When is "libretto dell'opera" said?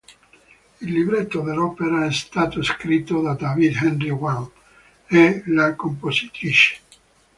0.91-2.07